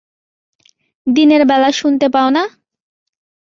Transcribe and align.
দিনের 1.07 1.41
বেলা 1.45 1.69
শুনতে 1.71 2.07
পাও 2.09 2.29
না? 2.29 2.43